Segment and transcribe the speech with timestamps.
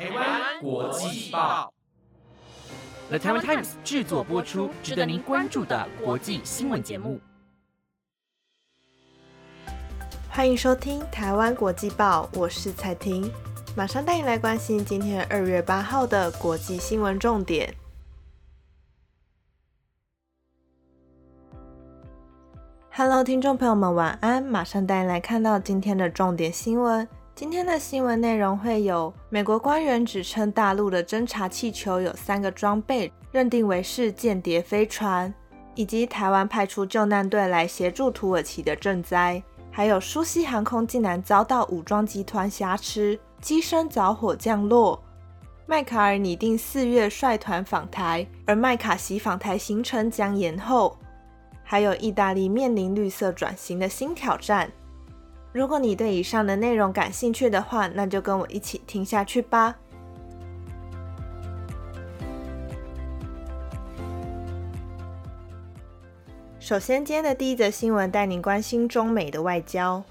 [0.00, 1.70] 台湾国际报
[3.10, 7.20] ，The Taiwan Times 制作播出，值得您关注的国际新闻节目。
[10.30, 13.30] 欢迎收听台湾国际报，我是彩婷，
[13.76, 17.74] 马上带你来关心今天二月八号的国际新闻重点。
[22.92, 24.42] Hello，听众朋友们，晚安！
[24.42, 27.06] 马上带你来看到今天的重点新闻。
[27.40, 35.32] 今天的新闻内容会有：美国官员指称大陆的侦察气球有三个装备，认定为是间谍飞船；
[35.74, 45.02] 以及台湾派出救难队来协助土耳其的赈灾；还有苏西航空竟然遭到武装集团挟持，机身着火降落。
[45.64, 50.94] 麦卡尔拟定四月率团访台，而麦卡锡访台行程将延后。
[51.64, 54.70] 还有意大利面临绿色转型的新挑战。
[55.52, 59.74] 如果你对以上的内容感兴趣的话，那就跟我一起听下去吧。
[66.60, 70.02] 首先，今天的第一则新闻带您关心中美的外交。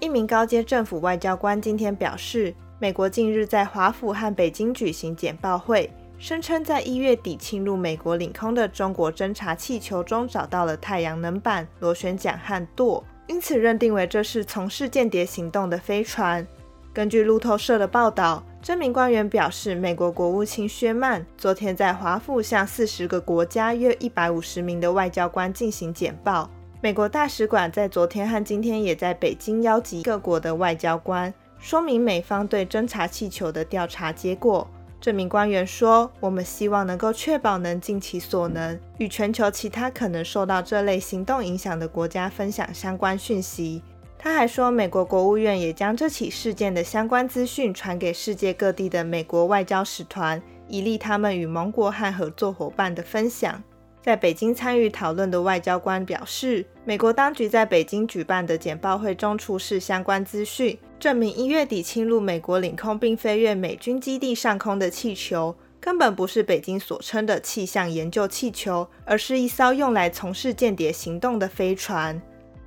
[0.00, 5.90] 一名高阶政府外交官今天表示，美国近日在华府和北京举行简报会。
[6.18, 16.46] 声称在一月底侵入美国领空的中国侦察气球中找到了太阳能板、螺旋桨和舵，因此认定为这是从事间谍行动的飞船。
[16.92, 26.50] 根据路透社的报道，这名官员表示，美国国务卿薛曼昨天在华府向四十个国家约一百五十名的外交官进行简报。
[26.80, 34.66] 美国大使馆在昨天和今天也在北京邀集各国的外交官，说明美方对侦察气球的调查结果。
[35.00, 43.82] 这名官员说：“我们希望能够确保能尽其所能，与全球其他可能受到这类行动影响的国家分享相关讯息。”
[44.18, 53.62] 他还说，美国国务院也将这起事件的相关资讯传给世界各地的美国外交使团，以利他们与盟国和合作伙伴的分享。
[54.06, 72.22] 在北京参与讨论的外交官表示，美国当局在北京举办的简报会中出示相关资讯，证明一月底侵入美国领空并飞越美军基地上空的气球，根本不是北京所称的气象研究气球，而是一艘用来从事间谍行动的飞船。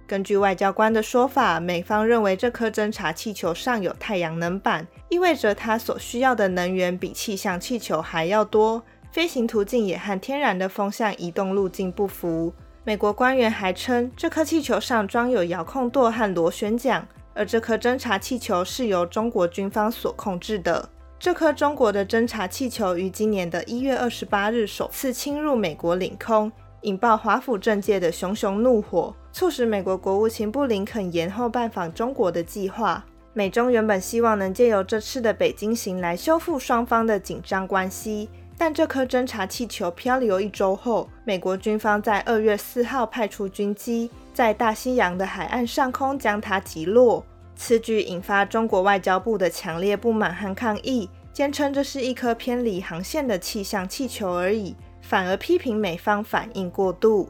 [0.06, 8.84] 根据外交官的说法，美方认为这颗侦察气球上有太阳能板，意味着它所需要的能源比气象气球还要多。
[9.12, 12.54] 飞行途径也和天然的风向移动路径不符。
[12.84, 20.90] 美国官员还称，这颗气球上装有遥控舵和螺旋桨，而这颗侦察气球是由中国军方所控制的。
[21.20, 33.04] 这颗中国的侦察气球于今年的一月二十八日首次侵入美国领空，引爆华府政界的熊熊怒火，促使美国国务卿布林肯延后拜访中国的计划。
[33.34, 38.30] 美中原本希望能借由这次的北京行来修复双方的紧张关系。
[38.60, 47.24] 但这颗侦察气球漂流一周后，美国军方在二月四号派出军机，在大西洋的海岸上空将它击落。
[47.56, 57.30] 此举引发中国外交部的强烈不满和抗议，坚称这是一颗偏离航线的气象气球而已，反而批评美方反应过度。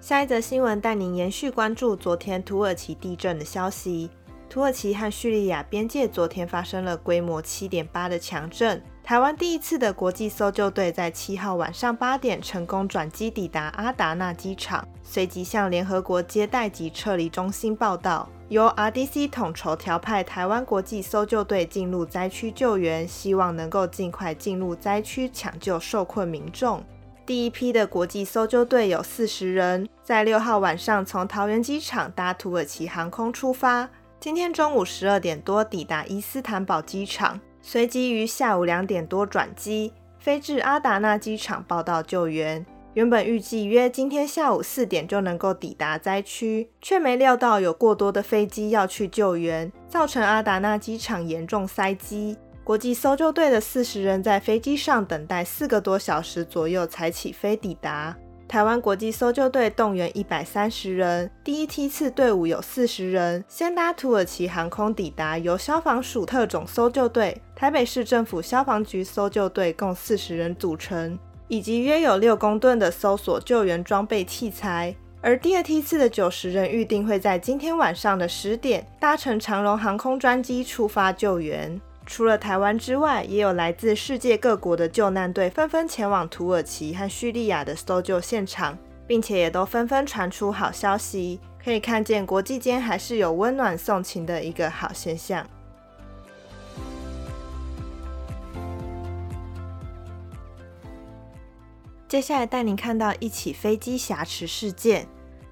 [0.00, 4.10] 下一则新闻带您延续关注昨天土耳其地震的消息。
[4.54, 8.80] 土耳其和叙利亚边界昨天发生了规模七点八的强震。
[9.02, 18.30] 台湾第一次的国际搜救队在七号晚上八点成功转机抵达阿达纳机场，随即向联合国接待及撤离中心报道。
[18.48, 26.80] 由 RDC 统筹调派台湾国际搜救队进入灾区救援，希望能够尽快进入灾区抢救受困民众。
[27.26, 33.88] 第一批的国际搜救队有四十人，在六号晚上从桃园机场搭土耳其航空出发。
[34.24, 42.64] 今天中午十二点多抵达伊斯坦堡机场，随即于下午两点多转机飞至阿达纳机场报到救援。
[42.94, 52.38] 原本预计约今天下午四点就能够抵达灾区，却没料到有过多的飞机要去救援，造成阿达纳机场严重塞机。
[52.64, 58.16] 国际搜救队的四十人在飞机上等待四个多小时左右才起飞抵达。
[58.54, 71.18] 台湾国际搜救队动员一百三十人，第一梯次队伍有四十人，先搭土耳其航空抵达，由消防署特种搜救队、台北市政府消防局搜救队共四十人组成，
[71.48, 74.94] 以及约有六公吨的搜索救援装备器材。
[75.20, 81.80] 而第二梯次的九十人预定会在今天晚上的十点搭乘长荣航空专机出发救援。
[82.06, 95.46] 除了台湾之外，也有来自世界各国的救难队纷纷前往土耳其和叙利亚的搜救现场，并且也都纷纷传出好消息，可以看见国际间还是有温暖送情的一个好现象。
[102.06, 105.08] 接下来带您看到一起飞机挟持事件。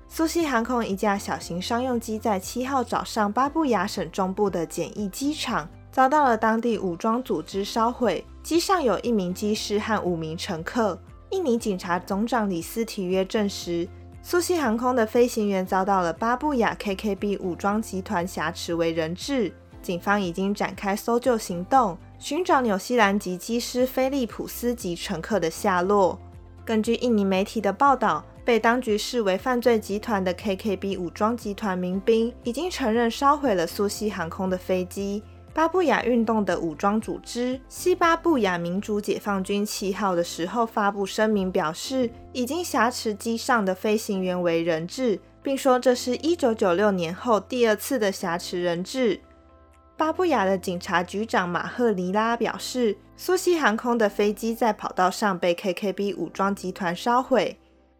[0.06, 10.98] 苏西航空一架小型商用机在七号早上，巴布亚省中部的简易机场遭到了当地武装组织烧毁，机上有一名机师和五名乘客。
[11.28, 13.86] 印尼警察总长李斯提约证实，
[14.22, 19.52] 苏西航空的飞行员遭到了巴布亚 KKB 武装集团挟持为人质，
[19.82, 26.18] 警方已经展开搜救行动，寻找纽西兰籍机师菲利普斯及乘客的下落。
[26.64, 28.24] 根据印尼媒体的报道。
[28.44, 35.22] 被当局视为犯罪集团的 KKB 武装集团民兵已经承认烧毁了苏西航空的飞机。
[35.54, 49.20] 巴布亚运动的武装组织西巴布亚民主解放军七号的时候发布声明，表示已经挟持机上的飞行员为人质，并说这是一九九六年后第二次的挟持人质。
[49.94, 57.58] 巴布亚的警察局长马赫尼拉表示，苏西航空的飞机在跑道上被 KKB 武装集团烧毁。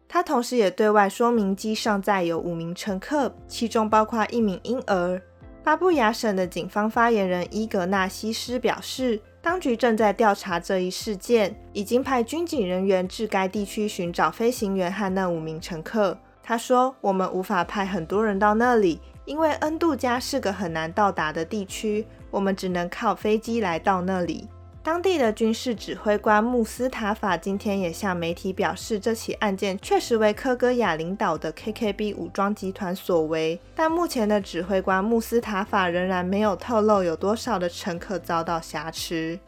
[0.09, 5.21] 他同时也对外说明，机上载有五名乘客，其中包括一名婴儿。
[5.63, 16.17] 巴布亚省的警方发言人伊格纳西斯表示，当局正在调查这一事件，已经派军警人员至该地区寻找飞行员和那五名乘客。
[16.43, 24.49] 他说：“我们无法派很多人到那里，因为恩杜加是个很难到达的地区，我们只能靠飞机来到那里。”
[24.83, 39.39] 当地的军事指挥官穆斯塔法今天也向媒体表示，这起案件确实为科戈亚领导的 KKB 武装集团所为，但目前的指挥官穆斯塔法仍然没有透露有多少的乘客遭到挟持。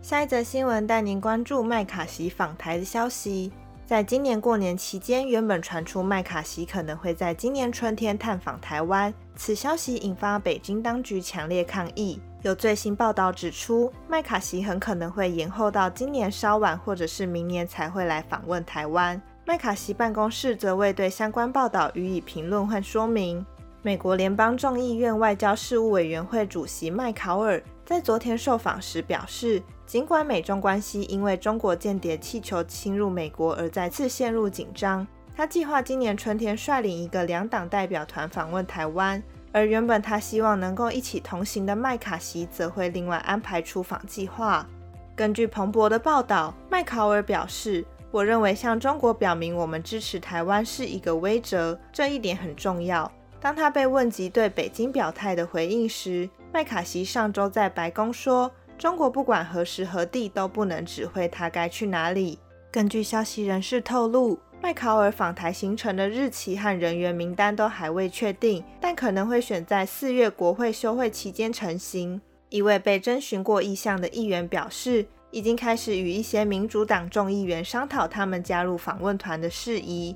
[0.00, 3.50] 下一则新闻带您关注麦卡锡访台的消息。
[3.86, 12.20] 在今年过年期间，原本传出麦卡锡可能会在今年春天探访台湾，此消息引发北京当局强烈抗议。
[12.42, 19.22] 有最新报道指出，麦卡锡很可能会延后到今年稍晚，或者是明年才会来访问台湾。
[19.44, 23.46] 麦卡锡办公室则未对相关报道予以评论或说明。
[23.82, 29.62] 美国联邦众议院外交事务委员会主席麦考尔在昨天受访时表示。
[29.86, 35.06] 尽管美中关系因为中国间谍气球侵入美国而再次陷入紧张，
[35.36, 39.22] 他计划今年春天率领一个两党代表团访问台湾，
[39.52, 44.66] 而原本他希望能够一起同行的麦卡锡则会另外安排出访计划。
[45.14, 53.10] 根据彭博的报道，麦考尔表示：“我认为向中国表明我们支持台湾是一个威慑，这一点很重要。”
[53.40, 58.50] 当他被问及对北京表态的回应时，麦卡锡上周在白宫说。
[58.78, 62.38] 中国不管何时何地都不能指挥他该去哪里。
[62.70, 72.20] 根据消息人士透露，麦考尔访台行程的日期和人员名单都还未确定，但可能会选在四月国会休会期间成行。
[72.50, 80.14] 一位被征询过意向的议员表示，已经开始与一些民主党众议员商讨他们加入访问团的事宜。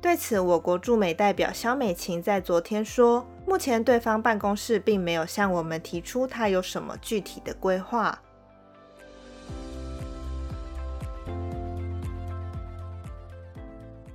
[0.00, 3.24] 对此，我国驻美代表肖美琴在昨天说。
[3.50, 8.16] 目前，对方办公室并没有向我们提出他有什么具体的规划。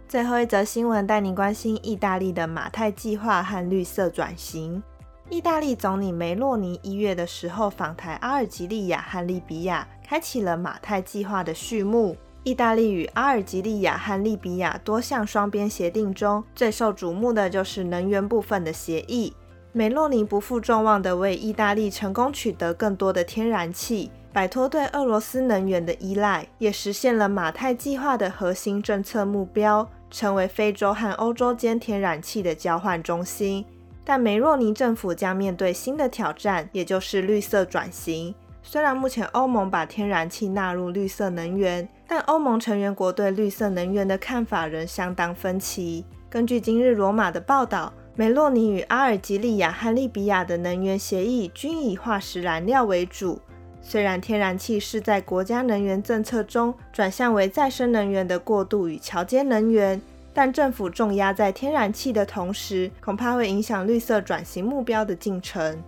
[0.08, 4.81] 最后一则新闻带您关心意大利的马太计划和绿色转型。
[5.30, 12.16] 意大利总理梅洛尼一月的时候访台阿尔及利亚和利比亚，开启了马太计划的序幕。
[12.45, 19.33] 意大利与阿尔及利亚和利比亚多项双边协定中，最受瞩目的就是能源部分的协议。
[19.71, 33.66] 梅洛尼不负众望地为意大利成功取得更多的天然气，摆脱对俄罗斯能源的依赖，也实现了马太计划的核心政策目标，成为非洲和欧洲间天然气的交换中心。
[34.04, 38.35] 但梅洛尼政府将面对新的挑战，也就是绿色转型。
[38.68, 46.04] 虽然目前欧盟把天然气纳入绿色能源，但欧盟成员国对绿色能源的看法仍相当分歧。
[46.31, 53.40] 根据今日罗马的报道，梅洛尼与阿尔及利亚和利比亚的能源协议均以化石燃料为主。
[53.84, 60.02] 虽然天然气是在国家能源政策中转向为再生能源的过渡与桥接能源，
[60.34, 65.81] 但政府重压在天然气的同时，恐怕会影响绿色转型目标的进程。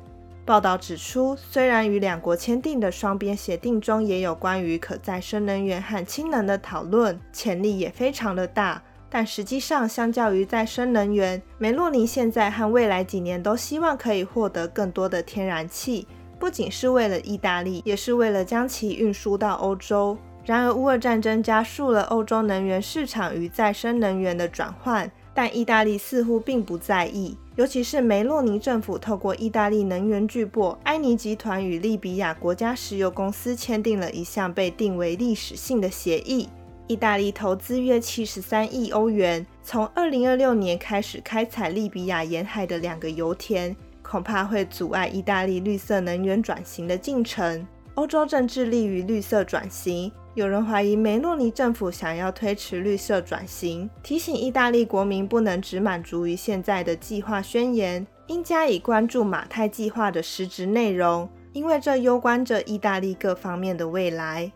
[0.48, 16.08] 报道指出，虽然与两国签订的双边协定中也有关于可再生能源和氢能的讨论，潜力也非常的大，但实际上，相较于再生能源，梅洛尼现在和未来几年都希望可以获得更多的天然气，
[16.40, 20.18] 不仅是为了意大利，也是为了将其运输到欧洲。
[20.46, 27.38] 然而，乌俄战争加速了欧洲能源市场与再生能源的转换，但意大利似乎并不在意。
[27.58, 36.48] 尤其是梅洛尼政府透过意大利能源巨擘埃尼集团与利比亚国家石油公司签订了一项被定为历史性的协议。
[36.86, 47.68] 意大利投资约七十三亿欧元，从二零二六年开始开采利比亚沿海的两个油田，恐怕会阻碍意大利绿色能源转型的进程。
[47.96, 50.12] 欧洲正致力于绿色转型。
[50.38, 64.52] 有人怀疑梅洛尼政府想要推迟绿色转型，提醒意大利国民不能只满足于现在的计划宣言，应加以关注马太计划的实质内容，因为这攸关着意大利各方面的未来。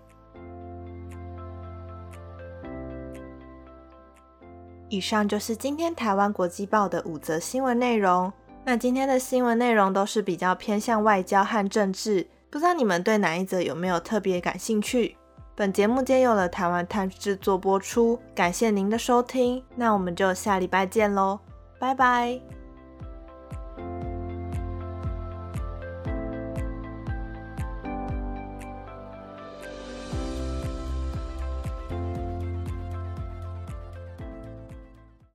[4.87, 8.31] 以上就是今天台湾国际报的五则新闻内容。
[8.63, 15.17] 那今天的新闻内容都是比较偏向外交和政治，不知道你们对哪一则有没有特别感兴趣？
[15.61, 21.39] 本节目皆由了台湾探制作播出，感谢您的收听，那我们就下礼拜见喽，
[21.77, 22.41] 拜拜。